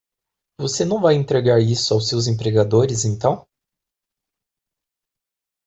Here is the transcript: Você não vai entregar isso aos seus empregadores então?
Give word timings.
Você 0.57 0.83
não 0.83 0.99
vai 0.99 1.13
entregar 1.13 1.59
isso 1.61 1.93
aos 1.93 2.07
seus 2.09 2.25
empregadores 2.25 3.05
então? 3.05 3.47